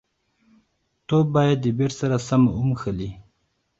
توپ 1.07 1.25
باید 1.35 1.57
د 1.61 1.67
بېټ 1.77 1.91
سره 2.01 2.17
سم 2.27 2.41
وموښلي. 2.55 3.09